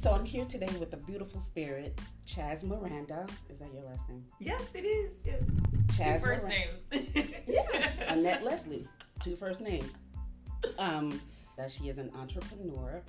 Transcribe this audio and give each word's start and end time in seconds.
So 0.00 0.14
I'm 0.14 0.24
here 0.24 0.46
today 0.46 0.74
with 0.78 0.90
the 0.90 0.96
beautiful 0.96 1.38
spirit, 1.38 2.00
Chaz 2.26 2.64
Miranda. 2.64 3.26
Is 3.50 3.58
that 3.58 3.70
your 3.74 3.82
last 3.82 4.08
name? 4.08 4.24
Yes, 4.38 4.62
it 4.72 4.86
is. 4.86 5.12
Yes. 5.26 5.42
Chaz 5.88 6.14
Two 6.14 6.26
first 6.26 6.44
Miranda. 6.44 6.66
names. 7.12 7.34
Yeah, 7.46 7.90
Annette 8.08 8.42
Leslie, 8.42 8.88
two 9.22 9.36
first 9.36 9.60
names. 9.60 9.92
Um, 10.78 11.20
that 11.58 11.70
she 11.70 11.90
is 11.90 11.98
an 11.98 12.10
entrepreneur 12.18 13.02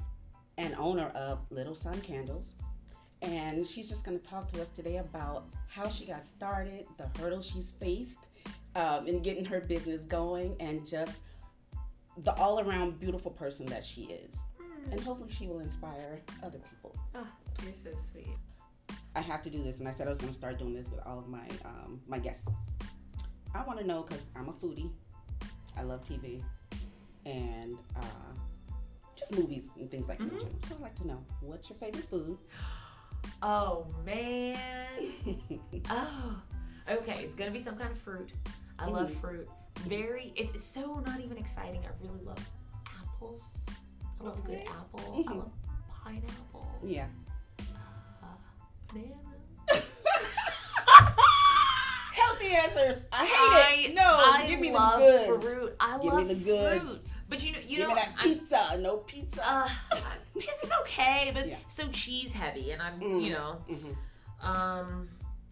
and 0.58 0.76
owner 0.78 1.08
of 1.16 1.40
Little 1.50 1.76
Sun 1.76 2.02
Candles. 2.02 2.56
And 3.22 3.66
she's 3.66 3.88
just 3.88 4.04
going 4.04 4.20
to 4.20 4.26
talk 4.26 4.52
to 4.52 4.62
us 4.62 4.68
today 4.68 4.98
about 4.98 5.46
how 5.70 5.88
she 5.88 6.06
got 6.06 6.26
started, 6.26 6.88
the 6.98 7.08
hurdles 7.22 7.46
she's 7.46 7.72
faced 7.72 8.28
um, 8.76 9.08
in 9.08 9.22
getting 9.22 9.46
her 9.46 9.62
business 9.62 10.04
going, 10.04 10.58
and 10.60 10.86
just 10.86 11.20
the 12.24 12.34
all 12.34 12.60
around 12.60 13.00
beautiful 13.00 13.32
person 13.32 13.66
that 13.68 13.86
she 13.86 14.02
is. 14.28 14.44
And 14.90 15.00
hopefully, 15.00 15.30
she 15.30 15.48
will 15.48 15.60
inspire 15.60 16.20
other 16.44 16.60
people. 16.60 16.96
oh, 17.16 17.28
you're 17.64 17.74
so 17.84 17.92
sweet. 18.12 18.38
I 19.16 19.22
have 19.22 19.42
to 19.44 19.50
do 19.50 19.62
this, 19.64 19.80
and 19.80 19.88
I 19.88 19.92
said 19.92 20.08
I 20.08 20.10
was 20.10 20.20
going 20.20 20.32
to 20.32 20.38
start 20.38 20.58
doing 20.58 20.74
this 20.74 20.90
with 20.90 21.02
all 21.06 21.20
of 21.20 21.28
my 21.28 21.46
um, 21.66 22.02
my 22.08 22.18
guests. 22.20 22.50
I 23.54 23.64
want 23.64 23.80
to 23.80 23.86
know 23.86 24.04
because 24.04 24.30
I'm 24.36 24.48
a 24.50 24.54
foodie. 24.54 24.90
I 25.78 25.84
love 25.84 26.02
TV 26.02 26.42
and 27.26 27.78
uh, 27.96 28.34
just 29.16 29.38
movies 29.38 29.70
and 29.78 29.90
things 29.92 30.08
like 30.08 30.18
that. 30.20 30.28
Mhm. 30.30 30.40
general. 30.40 30.60
So 30.68 30.76
I'd 30.76 30.82
like 30.82 30.96
to 30.96 31.08
know 31.08 31.24
what's 31.42 31.70
your 31.70 31.78
favorite 31.80 32.06
food? 32.10 32.38
Oh 33.44 33.88
man. 34.06 34.58
Oh. 35.90 36.42
Okay, 36.90 37.24
it's 37.24 37.36
gonna 37.36 37.52
be 37.52 37.60
some 37.60 37.76
kind 37.76 37.92
of 37.92 37.98
fruit. 38.00 38.32
I 38.80 38.88
love 38.88 39.12
Mhm. 39.12 39.22
fruit. 39.22 39.50
Very. 39.82 40.34
It's, 40.36 40.50
it's 40.52 40.64
so 40.64 41.00
not 41.06 41.20
even 41.22 41.38
exciting. 41.38 41.82
I 41.86 41.90
really 42.04 42.24
love 42.24 42.40
apples. 43.00 43.46
I 44.22 44.24
love 44.26 44.38
a 44.38 44.42
good 44.42 44.64
apple. 44.68 45.00
I 45.00 45.22
Mhm. 45.24 45.38
love 45.38 45.52
pineapple. 46.04 46.80
yeah. 46.84 47.08
Uh, 47.60 48.26
banana. 48.94 49.16
Healthy 52.14 52.48
answers. 52.54 53.02
I 53.12 53.26
hate 53.26 53.86
I- 53.86 53.86
it. 53.90 53.96
No, 53.96 54.04
I 54.04 54.46
give 54.48 54.60
me 54.60 54.70
the 54.70 54.96
goods. 54.98 55.44
fruit. 55.46 55.76
I 55.80 55.98
Give 56.00 56.14
me 56.14 56.24
the 56.26 56.36
goods. 56.36 56.90
fruit. 56.92 57.12
But 57.30 57.44
you 57.44 57.54
know, 57.54 57.60
you 57.66 57.78
give 57.78 57.88
know, 57.88 57.96
me 57.96 58.02
that 58.02 58.10
I'm- 58.18 58.24
pizza. 58.40 58.78
No 58.80 58.98
pizza. 58.98 59.42
uh, 59.44 59.70
pizza's 60.38 60.72
okay, 60.82 61.32
but 61.34 61.48
Yeah. 61.48 61.56
so 61.68 61.88
cheese 61.88 62.32
heavy, 62.34 62.72
and 62.72 62.82
I'm, 62.82 63.00
Mm. 63.00 63.24
you 63.24 63.32
know, 63.32 63.64
Mhm. 63.70 63.96
um, 64.46 65.10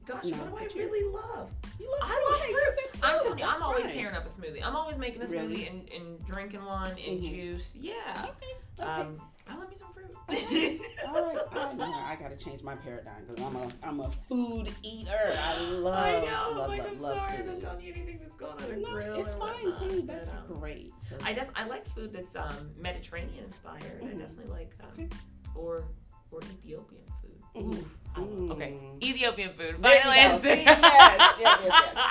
gosh, 0.10 0.24
No, 0.26 0.38
what 0.38 0.70
do 0.70 0.80
I 0.80 0.84
you- 0.84 0.90
really 0.92 1.14
love? 1.14 1.50
You 1.80 1.90
love 1.92 2.00
I 2.04 2.28
love 2.32 2.42
fruit. 2.42 2.76
said 2.76 3.04
I'm 3.04 3.20
telling 3.22 3.40
you, 3.40 3.46
I'm 3.46 3.62
always 3.64 3.86
tearing 3.88 4.16
up 4.16 4.26
a 4.26 4.30
smoothie. 4.30 4.64
I'm 4.64 4.76
always 4.76 4.98
making 4.98 5.22
a 5.22 5.26
Really? 5.28 5.56
smoothie 5.56 5.70
and, 5.72 5.90
and 5.90 6.26
drinking 6.26 6.66
one 6.66 6.98
in 6.98 7.20
Mhm. 7.20 7.30
juice. 7.30 7.76
Yeah. 7.76 7.94
Okay. 8.24 8.32
Okay. 8.80 8.90
Um, 8.90 9.22
I 9.48 9.56
love 9.58 9.70
me 9.70 9.76
some 9.76 9.92
fruit. 9.94 10.14
all 10.30 10.34
right, 10.34 11.38
all 11.52 11.66
right. 11.68 11.76
No, 11.78 11.86
I 11.86 12.16
gotta 12.20 12.36
change 12.38 12.62
my 12.64 12.76
paradigm 12.76 13.26
because 13.28 13.44
I'm 13.44 13.56
a 13.56 13.68
I'm 13.84 14.00
a 14.00 14.12
food 14.28 14.72
eater. 14.84 15.38
I 15.42 15.58
love. 15.72 15.94
I 15.98 16.12
know. 16.22 16.52
love, 16.58 16.70
like, 16.70 16.80
love, 16.84 16.88
I'm 16.92 17.02
love 17.02 17.16
sorry. 17.18 17.40
I'm 17.40 17.48
not 17.48 17.62
telling 17.62 17.82
you 17.86 17.94
anything 17.94 18.20
that's 18.22 18.36
going 18.36 18.54
on 18.64 18.72
a 18.72 18.78
No, 18.78 18.90
grill. 18.92 19.22
it's 19.26 19.36
fine. 19.36 19.72
Hey, 19.80 20.02
that's 20.02 20.30
but, 20.30 20.38
um, 20.52 20.60
great. 20.60 20.94
I 21.24 21.34
def- 21.34 21.50
I 21.56 21.66
like 21.68 21.88
food 21.88 22.14
that's 22.14 22.36
um, 22.36 22.72
Mediterranean 22.78 23.44
inspired. 23.46 24.02
I 24.02 24.06
Mhm. 24.06 24.20
definitely 24.20 24.52
like 24.52 24.72
um, 24.82 24.90
Okay. 24.94 25.10
or 25.56 25.86
or 26.32 26.40
Ethiopian 26.42 27.02
food. 27.22 27.74
Oof. 27.74 27.98
I 28.16 28.20
love- 28.20 28.52
Okay, 28.52 28.72
Mm. 28.74 28.89
Ethiopian 29.20 29.52
food. 29.54 29.76
There 29.82 29.96
you 29.96 30.02
Final 30.02 30.14
go. 30.14 30.20
answer. 30.20 30.50
See, 30.56 30.64
yes, 30.64 31.36
yes, 31.40 31.60
yes, 31.64 31.84
yes. 31.96 32.08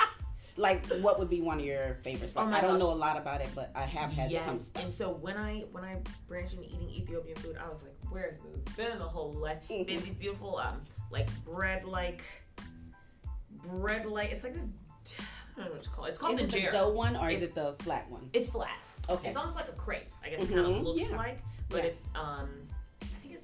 Like, 0.57 0.85
what 1.01 1.17
would 1.19 1.29
be 1.29 1.41
one 1.41 1.59
of 1.59 1.65
your 1.65 1.97
favorites? 2.03 2.33
Oh 2.35 2.41
Like, 2.41 2.49
my 2.51 2.57
I 2.57 2.61
don't 2.61 2.71
gosh. 2.71 2.79
know 2.81 2.91
a 2.91 2.95
lot 2.95 3.17
about 3.17 3.39
it, 3.41 3.47
but 3.55 3.71
I 3.75 3.83
have 3.83 4.11
had 4.11 4.29
yes. 4.31 4.43
some 4.45 4.59
stuff. 4.59 4.83
And 4.83 4.93
so 4.93 5.09
when 5.11 5.37
I 5.37 5.61
when 5.71 5.83
I 5.85 5.97
branched 6.27 6.53
into 6.53 6.65
eating 6.65 6.89
Ethiopian 6.89 7.35
food, 7.37 7.57
I 7.63 7.69
was 7.69 7.81
like, 7.81 7.93
where 8.11 8.27
is 8.27 8.37
this 8.39 8.75
been 8.75 8.99
the 8.99 9.05
whole 9.07 9.31
life? 9.33 9.59
They 9.69 9.75
Mhm. 9.85 9.91
have 9.95 10.03
these 10.03 10.15
beautiful 10.15 10.57
um 10.57 10.81
like 11.11 11.27
bread 11.45 11.85
like 11.85 12.21
bread 13.65 14.05
like 14.05 14.31
it's 14.31 14.43
like 14.43 14.53
this 14.53 14.67
I 15.57 15.61
don't 15.61 15.69
know 15.69 15.75
what 15.75 15.83
to 15.83 15.89
call 15.89 16.05
it. 16.05 16.09
It's 16.09 16.19
called 16.19 16.33
Is 16.39 16.41
it 16.41 16.51
the 16.51 16.67
dough 16.71 16.89
one 16.89 17.15
or 17.15 17.29
is 17.29 17.41
it 17.41 17.55
the 17.55 17.75
flat 17.79 18.09
one? 18.09 18.29
It's 18.33 18.47
flat. 18.47 18.77
Okay. 19.09 19.29
It's 19.29 19.37
almost 19.37 19.55
like 19.55 19.67
a 19.67 19.73
crepe. 19.73 20.11
I 20.23 20.29
guess 20.29 20.41
it 20.43 20.49
kind 20.49 20.59
of 20.65 20.81
looks 20.83 21.09
Yeah. 21.09 21.17
like, 21.17 21.39
but 21.69 21.79
Yeah. 21.83 21.89
it's 21.89 22.07
um 22.15 22.49
it's 22.59 22.78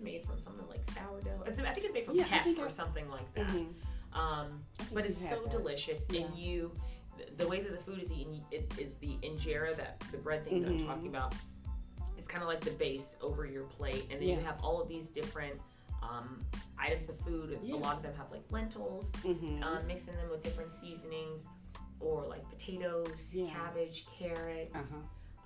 made 0.05 0.23
from 0.25 0.39
something 0.39 0.65
like 0.69 0.79
sourdough. 0.91 1.43
It's, 1.45 1.59
I 1.59 1.73
think 1.73 1.85
it's 1.87 1.93
made 1.93 2.05
from 2.05 2.15
Yeah, 2.15 2.23
teff 2.25 2.57
or 2.59 2.69
something 2.69 3.09
like 3.09 3.33
that. 3.33 3.47
Mhm. 3.47 3.73
Um, 4.13 4.61
but 4.93 5.05
it's 5.05 5.17
so 5.17 5.41
that. 5.41 5.51
delicious, 5.51 6.05
Yeah. 6.09 6.21
and 6.21 6.37
you, 6.37 6.71
the, 7.37 7.47
way 7.47 7.61
that 7.61 7.71
the 7.71 7.77
food 7.83 8.01
is 8.01 8.13
eaten, 8.13 8.41
it 8.51 8.71
is 8.79 8.93
the 8.95 9.17
injera 9.23 9.75
that 9.75 9.99
the 10.11 10.17
bread 10.17 10.45
thing 10.45 10.61
that 10.61 10.69
I'm 10.69 10.79
Mhm. 10.79 10.85
talking 10.87 11.07
about. 11.07 11.33
It's 12.17 12.27
kind 12.27 12.41
of 12.41 12.47
like 12.47 12.61
the 12.61 12.71
base 12.71 13.17
over 13.21 13.45
your 13.45 13.63
plate, 13.63 14.05
and 14.09 14.21
then 14.21 14.29
you 14.29 14.39
have 14.39 14.57
all 14.63 14.81
of 14.81 14.87
these 14.87 15.09
different 15.09 15.59
um, 16.01 16.45
items 16.77 17.09
of 17.09 17.17
food. 17.21 17.57
Yeah. 17.63 17.73
A 17.73 17.77
lot 17.77 17.95
of 17.97 18.03
them 18.03 18.13
have 18.15 18.29
like 18.29 18.43
lentils, 18.51 19.09
Mhm. 19.23 19.63
um, 19.63 19.87
mixing 19.87 20.15
them 20.15 20.29
with 20.29 20.43
different 20.43 20.71
seasonings, 20.71 21.41
or 21.99 22.25
like 22.27 22.47
potatoes, 22.49 23.33
Yeah. 23.33 23.49
cabbage, 23.49 24.05
carrots. 24.17 24.75
Uh-huh. 24.75 24.97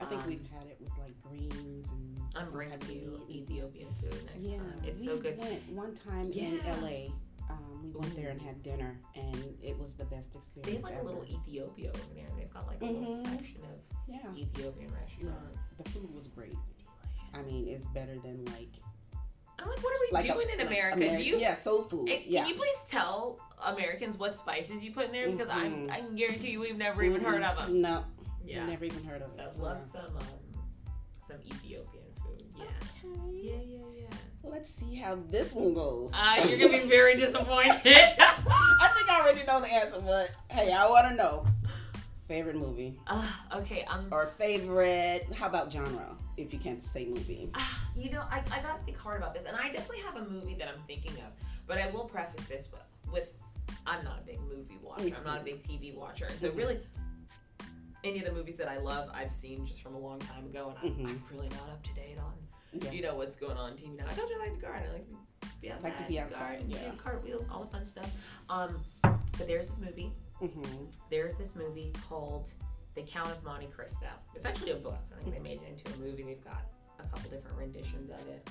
I 0.01 0.05
think 0.05 0.21
um, 0.21 0.27
we've 0.27 0.47
had 0.53 0.67
it 0.67 0.77
with 0.79 0.91
like 0.97 1.13
greens 1.21 1.91
and. 1.91 2.17
I'm 2.35 2.49
bringing 2.51 2.79
you. 2.89 3.21
Ethiopian 3.29 3.89
food 3.99 4.13
next 4.25 4.39
Yeah, 4.45 4.57
time. 4.57 4.81
It's 4.85 4.99
we 4.99 5.05
so 5.07 5.17
good. 5.17 5.37
went 5.37 5.67
one 5.71 5.93
time 5.95 6.31
in 6.31 6.59
LA. 6.81 7.11
Um, 7.49 7.81
we 7.83 7.91
went 7.91 8.15
there 8.15 8.29
and 8.29 8.39
had 8.41 8.61
dinner, 8.61 8.99
and 9.15 9.55
it 9.63 9.77
was 9.77 9.95
the 9.95 10.05
best 10.05 10.35
experience 10.35 10.87
They 10.87 10.93
have 10.93 11.03
like 11.03 11.03
a 11.03 11.05
little 11.05 11.25
Ethiopia 11.25 11.89
over 11.89 11.99
there. 12.13 12.27
They've 12.37 12.53
got 12.53 12.67
like 12.67 12.81
a 12.81 12.85
little 12.85 13.01
Mhm. 13.15 13.23
section 13.23 13.61
of 13.63 13.79
yeah, 14.07 14.19
Ethiopian 14.35 14.91
restaurants. 14.93 15.57
the 15.83 15.89
food 15.89 16.13
was 16.13 16.27
great. 16.27 16.55
I 17.33 17.41
mean, 17.41 17.67
it's 17.67 17.87
better 17.87 18.17
than 18.19 18.45
like 18.45 18.69
I'm 19.57 19.67
like, 19.67 19.83
what 19.83 19.93
are 19.93 19.99
we 20.07 20.13
like 20.13 20.29
a- 20.29 20.33
doing 20.33 20.49
in 20.51 20.57
like 20.59 20.67
America? 20.67 20.99
Ameri- 20.99 21.17
Do 21.17 21.23
you? 21.23 21.37
Yeah, 21.39 21.55
soul 21.57 21.83
food. 21.83 22.07
Eh, 22.09 22.21
yeah. 22.27 22.41
Can 22.43 22.49
you 22.53 22.55
please 22.55 22.77
tell 22.89 23.39
Americans 23.65 24.15
what 24.17 24.33
spices 24.33 24.81
you 24.83 24.91
put 24.93 25.07
in 25.07 25.11
there? 25.11 25.29
Because 25.29 25.49
I'm, 25.49 25.87
Mhm. 25.87 25.91
I 25.91 25.99
can 26.01 26.15
guarantee 26.15 26.51
you 26.51 26.59
we've 26.61 26.77
never 26.77 27.03
even 27.03 27.21
heard 27.21 27.43
of 27.43 27.57
them. 27.57 27.81
No, 27.81 28.05
Yeah. 28.49 28.65
never 28.65 28.85
even 28.85 29.03
heard 29.03 29.21
of 29.21 29.33
So 29.35 29.41
it. 29.41 29.49
I 29.59 29.61
love 29.63 29.83
some 29.83 30.15
um, 30.17 30.23
some 31.27 31.37
Ethiopian 31.45 32.03
food. 32.23 32.43
Yeah. 32.57 32.63
Okay. 32.63 33.37
Yeah, 33.41 33.53
yeah, 33.65 34.01
yeah. 34.01 34.17
Let's 34.43 34.69
see 34.69 34.95
how 34.95 35.19
this 35.29 35.53
one 35.53 35.73
goes. 35.73 36.13
Uh, 36.15 36.45
you're 36.47 36.57
gonna 36.57 36.81
be 36.83 36.87
very 36.89 37.15
disappointed. 37.17 37.75
I 37.85 38.91
think 38.95 39.09
I 39.09 39.21
already 39.21 39.43
know 39.45 39.61
the 39.61 39.67
answer, 39.71 39.99
but 40.01 40.31
hey, 40.49 40.71
I 40.71 40.87
want 40.89 41.07
to 41.09 41.15
know. 41.15 41.45
Favorite 42.27 42.57
movie 42.57 42.95
uh, 43.07 43.27
okay. 43.55 43.83
Um. 43.89 44.07
or 44.11 44.27
favorite? 44.37 45.25
How 45.33 45.47
about 45.47 45.71
genre? 45.71 46.15
If 46.37 46.53
you 46.53 46.59
can't 46.59 46.83
say 46.83 47.05
movie. 47.05 47.49
ah, 47.55 47.79
You 47.97 48.11
know, 48.11 48.21
I, 48.29 48.37
I 48.51 48.61
gotta 48.61 48.77
think 48.85 48.97
hard 48.97 49.17
about 49.17 49.33
this, 49.33 49.45
and 49.47 49.57
I 49.57 49.71
definitely 49.71 50.01
have 50.01 50.15
a 50.15 50.29
movie 50.29 50.53
that 50.59 50.67
I'm 50.67 50.79
thinking 50.85 51.13
of. 51.13 51.31
But 51.65 51.79
I 51.79 51.89
will 51.89 52.05
preface 52.05 52.45
this 52.45 52.69
with, 52.71 52.81
with 53.11 53.33
I'm 53.87 54.03
not 54.03 54.19
a 54.21 54.25
big 54.27 54.39
movie 54.41 54.77
watcher. 54.83 55.15
I'm 55.17 55.23
not 55.23 55.41
a 55.41 55.43
big 55.43 55.63
TV 55.63 55.95
watcher, 55.95 56.25
and 56.25 56.39
so 56.39 56.49
Mhm. 56.51 56.57
really, 56.57 56.79
any 58.03 58.19
of 58.19 58.25
the 58.25 58.31
movies 58.31 58.57
that 58.57 58.67
I 58.69 58.77
love, 58.77 59.09
I've 59.13 59.31
seen 59.33 59.65
just 59.67 59.81
from 59.81 59.95
a 59.95 59.99
long 59.99 60.19
time 60.19 60.45
ago, 60.45 60.73
and 60.81 60.91
I'm, 60.91 60.97
Mhm. 61.05 61.09
I'm 61.09 61.23
really 61.31 61.49
not 61.49 61.69
up 61.69 61.83
to 61.83 61.93
date 61.93 62.17
on 62.17 62.33
Yeah. 62.71 62.91
you 62.91 63.01
know 63.01 63.15
what's 63.15 63.35
going 63.35 63.57
on 63.57 63.75
TV 63.75 63.95
now. 63.97 64.05
I 64.07 64.13
don't 64.13 64.29
just 64.29 64.39
like 64.39 64.53
to 64.53 64.59
garden. 64.61 64.89
I 64.89 64.93
like 64.93 65.07
to 65.07 65.61
be 65.61 65.71
outside. 65.71 65.83
Like 65.83 65.97
to 65.97 66.03
be 66.05 66.19
outside, 66.19 66.39
garden, 66.59 66.69
yeah. 66.69 66.91
cartwheels, 66.97 67.49
all 67.49 67.63
the 67.63 67.69
fun 67.71 67.85
stuff. 67.87 68.11
Um, 68.49 68.83
but 69.01 69.47
there's 69.47 69.67
this 69.67 69.79
movie. 69.79 70.13
Mm-hmm. 70.41 70.85
There's 71.09 71.35
this 71.35 71.55
movie 71.55 71.91
called 72.07 72.51
The 72.95 73.01
Count 73.03 73.29
of 73.31 73.43
Monte 73.43 73.67
Cristo. 73.67 74.07
It's 74.35 74.45
actually 74.45 74.71
a 74.71 74.75
book. 74.75 74.97
I 75.17 75.21
think 75.23 75.35
they 75.35 75.41
made 75.41 75.61
it 75.61 75.67
into 75.67 75.93
a 75.93 75.97
movie. 75.97 76.23
They've 76.23 76.43
got 76.43 76.63
a 76.99 77.03
couple 77.03 77.29
different 77.31 77.57
renditions 77.57 78.09
of 78.11 78.25
it. 78.27 78.49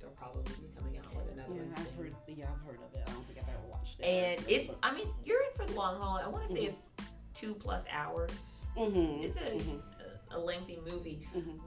They'll 0.00 0.10
probably 0.10 0.42
be 0.60 0.68
coming 0.76 0.98
out 0.98 1.06
with 1.14 1.32
another 1.32 1.54
Yeah, 1.54 1.60
one 1.62 1.72
I've 1.72 1.94
heard. 1.96 2.14
Yeah, 2.26 2.46
I've 2.52 2.60
heard 2.66 2.78
of 2.80 2.94
it. 2.94 3.02
I 3.08 3.12
don't 3.12 3.24
think 3.26 3.38
I've 3.38 3.48
ever 3.48 3.66
watched 3.68 4.00
it. 4.00 4.04
And 4.04 4.44
it's, 4.48 4.70
I 4.82 4.94
mean, 4.94 5.08
you're 5.24 5.40
in 5.42 5.52
for 5.54 5.64
the 5.64 5.72
long 5.74 5.98
haul. 6.00 6.18
I 6.18 6.26
want 6.28 6.46
to 6.46 6.52
say 6.52 6.64
Mhm. 6.66 6.68
it's 6.68 6.86
two 7.34 7.54
plus 7.54 7.84
hours. 7.90 8.30
Mm-hmm. 8.78 9.22
It's 9.24 9.36
a, 9.36 9.40
Mhm. 9.40 9.82
a, 10.30 10.36
a 10.36 10.38
lengthy 10.38 10.78
movie, 10.90 11.26
Mhm. 11.34 11.58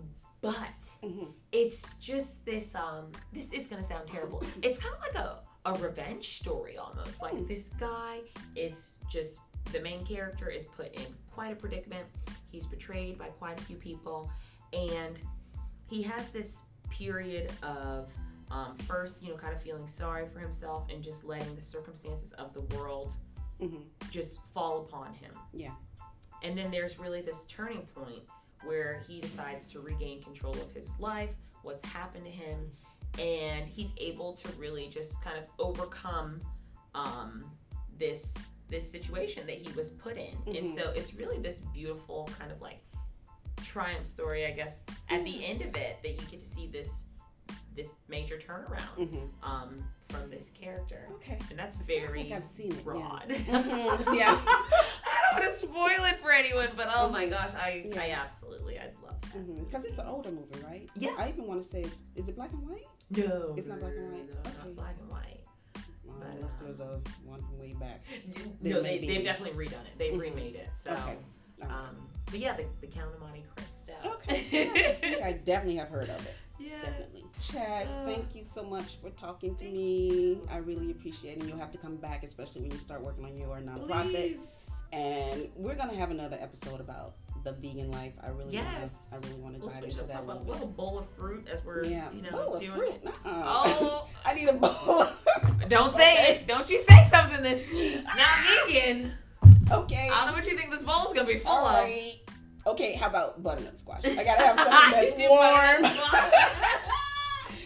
but 0.41 0.79
Mhm. 1.03 1.33
it's 1.51 1.95
just 1.97 2.45
this 2.45 2.73
um 2.75 3.11
this 3.33 3.51
is 3.53 3.67
gonna 3.67 3.83
sound 3.83 4.07
terrible 4.07 4.41
it's 4.61 4.79
kind 4.79 4.93
of 4.95 5.01
like 5.01 5.15
a, 5.15 5.43
a 5.65 5.73
revenge 5.79 6.37
story 6.39 6.77
almost 6.77 7.21
like 7.21 7.33
Hmm. 7.33 7.45
this 7.45 7.69
guy 7.79 8.21
is 8.55 8.97
just 9.09 9.39
the 9.71 9.79
main 9.79 10.03
character 10.05 10.49
is 10.49 10.65
put 10.65 10.91
in 10.95 11.05
quite 11.31 11.51
a 11.51 11.55
predicament 11.55 12.07
he's 12.51 12.65
betrayed 12.65 13.17
by 13.19 13.27
quite 13.41 13.59
a 13.59 13.63
few 13.65 13.75
people 13.77 14.31
and 14.73 15.19
he 15.87 16.01
has 16.01 16.29
this 16.29 16.63
period 16.89 17.51
of 17.61 18.09
um, 18.49 18.77
first 18.79 19.21
you 19.21 19.29
know 19.29 19.37
kind 19.37 19.53
of 19.53 19.61
feeling 19.61 19.87
sorry 19.87 20.25
for 20.27 20.39
himself 20.39 20.87
and 20.91 21.03
just 21.03 21.23
letting 21.23 21.55
the 21.55 21.61
circumstances 21.61 22.31
of 22.33 22.53
the 22.53 22.61
world 22.75 23.15
Mhm. 23.61 23.83
just 24.09 24.41
fall 24.53 24.79
upon 24.81 25.13
him 25.13 25.31
Yeah. 25.53 25.75
And 26.43 26.57
then 26.57 26.71
there's 26.71 26.99
really 26.99 27.21
this 27.21 27.45
turning 27.47 27.85
point 27.95 28.23
where 28.63 29.03
he 29.07 29.19
decides 29.21 29.67
to 29.71 29.79
regain 29.79 30.21
control 30.21 30.53
of 30.53 30.71
his 30.73 30.97
life, 30.99 31.29
what's 31.63 31.85
happened 31.85 32.25
to 32.25 32.31
him, 32.31 32.59
and 33.19 33.67
he's 33.67 33.91
able 33.97 34.33
to 34.33 34.47
really 34.53 34.87
just 34.87 35.19
kind 35.21 35.37
of 35.37 35.43
overcome 35.59 36.41
um, 36.95 37.43
this 37.97 38.47
this 38.69 38.89
situation 38.89 39.45
that 39.45 39.57
he 39.57 39.69
was 39.73 39.89
put 39.89 40.15
in. 40.17 40.33
And 40.47 40.65
Mhm. 40.67 40.75
so 40.75 40.91
it's 40.95 41.13
really 41.13 41.37
this 41.39 41.59
beautiful 41.73 42.29
kind 42.39 42.51
of 42.53 42.61
like 42.61 42.79
triumph 43.65 44.05
story, 44.07 44.45
I 44.45 44.51
guess, 44.51 44.85
at 45.09 45.25
the 45.25 45.45
end 45.45 45.61
of 45.61 45.75
it 45.75 45.97
that 46.03 46.11
you 46.11 46.21
get 46.29 46.39
to 46.39 46.47
see 46.47 46.67
this 46.67 47.05
this 47.75 47.93
major 48.09 48.37
turnaround 48.37 48.97
Mhm. 48.97 49.29
um, 49.43 49.83
from 50.09 50.29
this 50.29 50.51
character, 50.51 51.07
Okay. 51.15 51.37
and 51.49 51.57
that's 51.57 51.75
Sounds 51.75 51.87
very 51.87 52.23
like 52.23 52.31
I've 52.33 52.45
seen 52.45 52.71
it. 52.73 52.83
broad. 52.83 53.25
Yeah. 53.29 53.61
Mhm, 53.61 54.15
yeah. 54.17 54.65
I 55.31 55.39
don't 55.39 55.43
want 55.49 55.53
to 55.53 55.67
spoil 55.67 56.05
it 56.09 56.15
for 56.17 56.31
anyone, 56.31 56.67
but 56.75 56.89
oh 56.93 57.09
my 57.09 57.25
gosh, 57.27 57.51
I, 57.55 57.85
I 57.97 58.11
absolutely, 58.11 58.77
I'd 58.79 58.93
love 59.03 59.15
that. 59.33 59.65
Because 59.65 59.85
it's 59.85 59.99
an 59.99 60.07
older 60.07 60.31
movie, 60.31 60.59
right? 60.63 60.89
Yeah. 60.95 61.11
I 61.17 61.29
even 61.29 61.47
want 61.47 61.61
to 61.61 61.67
say, 61.67 61.81
it's, 61.81 62.01
is 62.15 62.27
it 62.29 62.35
black 62.35 62.51
and 62.51 62.67
white? 62.67 62.85
No, 63.11 63.53
It's 63.57 63.67
not 63.67 63.79
black 63.79 63.93
and 63.97 64.11
white? 64.11 64.29
No, 64.29 64.39
Okay. 64.49 64.57
not 64.59 64.75
black 64.75 64.95
and 64.99 65.09
white. 65.09 65.37
But, 65.73 66.27
unless 66.35 66.55
there's 66.55 66.79
a 66.79 66.99
one 67.25 67.41
from 67.41 67.59
way 67.59 67.73
back. 67.73 68.03
There 68.61 68.75
no, 68.75 68.81
they, 68.81 68.99
be. 68.99 69.07
they've 69.07 69.23
definitely 69.23 69.65
redone 69.65 69.85
it. 69.85 69.97
They've 69.97 70.13
Mhm. 70.13 70.19
remade 70.19 70.55
it. 70.55 70.69
So, 70.73 70.91
Okay. 70.91 71.15
um, 71.63 72.07
but 72.25 72.39
yeah, 72.39 72.55
the, 72.55 72.65
the 72.81 72.87
Count 72.87 73.13
of 73.13 73.19
Monte 73.21 73.43
Cristo. 73.55 73.93
Okay. 74.05 75.21
I 75.23 75.33
definitely 75.33 75.77
have 75.77 75.89
heard 75.89 76.09
of 76.09 76.23
it. 76.25 76.35
yes. 76.59 76.81
Definitely. 76.83 77.23
Chaz, 77.41 77.87
Uh, 77.89 78.05
thank 78.05 78.35
you 78.35 78.43
so 78.43 78.63
much 78.63 78.97
for 79.01 79.09
talking 79.11 79.55
to 79.55 79.65
me. 79.65 80.39
I 80.49 80.57
really 80.57 80.91
appreciate 80.91 81.37
it. 81.37 81.39
And 81.41 81.49
you'll 81.49 81.57
have 81.59 81.71
to 81.71 81.77
come 81.77 81.95
back, 81.95 82.23
especially 82.23 82.61
when 82.61 82.71
you 82.71 82.77
start 82.77 83.01
working 83.01 83.25
on 83.25 83.35
your 83.37 83.57
nonprofit. 83.59 84.11
Please. 84.11 84.37
And 84.91 85.49
we're 85.55 85.75
gonna 85.75 85.95
have 85.95 86.11
another 86.11 86.37
episode 86.41 86.79
about 86.81 87.15
the 87.43 87.53
vegan 87.53 87.89
life. 87.91 88.13
I 88.23 88.27
really 88.29 88.53
Yes. 88.53 89.09
wanna 89.11 89.25
I 89.25 89.27
really 89.29 89.41
wanna 89.41 89.57
We'll 89.59 89.69
dive 89.69 89.83
into 89.83 90.03
that 90.03 90.19
a 90.19 90.23
about 90.23 90.35
a 90.37 90.39
little 90.39 90.53
little 90.53 90.67
bowl 90.67 90.99
of 90.99 91.09
fruit 91.15 91.47
as 91.51 91.63
we're. 91.63 91.85
Yeah. 91.85 92.11
you 92.11 92.21
know, 92.21 92.31
bowl 92.31 92.57
doing 92.57 92.71
fruit. 92.77 92.93
it. 92.95 93.03
Nuh-uh. 93.05 93.15
Oh, 93.25 94.07
I 94.25 94.33
need 94.33 94.47
a 94.49 94.53
bowl. 94.53 95.07
don't 95.69 95.93
say 95.95 96.31
it. 96.35 96.47
Don't 96.47 96.69
you 96.69 96.81
say 96.81 97.03
something 97.05 97.41
that's 97.41 97.73
not 98.17 98.67
vegan. 98.67 99.13
okay. 99.71 100.09
I 100.11 100.17
don't 100.25 100.27
know 100.27 100.33
what 100.33 100.45
you 100.45 100.57
think 100.57 100.69
this 100.71 100.81
bowl's 100.81 101.13
gonna 101.13 101.27
be 101.27 101.39
full 101.39 101.51
All 101.51 101.67
of. 101.67 101.89
Okay, 102.67 102.93
how 102.93 103.07
about 103.07 103.41
butternut 103.41 103.79
squash? 103.79 104.05
I 104.05 104.23
gotta 104.23 104.43
have 104.43 104.57
something 104.57 104.91
that's 104.91 105.17
warm. 105.17 107.01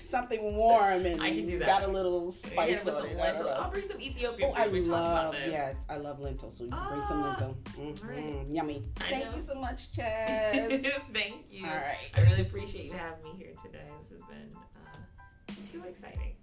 Butternut 0.05 0.07
squash. 0.07 0.21
something 0.21 0.55
warm 0.55 1.05
and 1.05 1.21
I 1.21 1.29
can 1.31 1.47
do 1.47 1.59
that. 1.59 1.67
got 1.67 1.83
a 1.83 1.87
little 1.87 2.31
spice 2.31 2.85
with 2.85 2.95
on 2.95 3.01
some 3.01 3.09
it. 3.11 3.17
Lentil. 3.17 3.49
I'll 3.49 3.71
bring 3.71 3.87
some 3.87 4.01
Ethiopian 4.01 4.51
Oh, 4.55 4.61
I. 4.61 4.67
We 4.67 4.79
talked 4.79 4.87
about 4.87 5.33
love 5.33 5.35
yes, 5.47 5.85
I 5.89 5.97
love 5.97 6.19
lentils. 6.19 6.57
So 6.57 6.63
you 6.65 6.69
can 6.71 6.87
bring 6.89 7.05
some 7.05 7.23
Ah, 7.23 7.29
lentil. 7.39 7.57
Mhm, 7.77 8.09
right. 8.09 8.45
Yummy. 8.51 8.83
I 9.01 9.09
Thank 9.09 9.25
know. 9.25 9.33
you 9.35 9.39
so 9.41 9.55
much, 9.55 9.91
Chaz. 9.97 10.81
Thank 11.13 11.45
you. 11.49 11.65
All 11.65 11.73
right. 11.75 11.97
I 12.15 12.21
really 12.21 12.41
appreciate 12.41 12.85
you 12.85 12.93
having 12.93 13.23
me 13.23 13.31
here 13.37 13.53
today. 13.63 13.83
This 14.09 14.19
has 14.19 14.27
been 14.29 14.55
uh, 14.55 15.71
too 15.71 15.87
exciting. 15.89 16.35